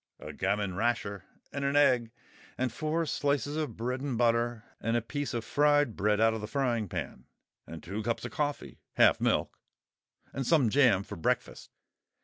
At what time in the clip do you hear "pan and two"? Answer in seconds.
6.89-8.01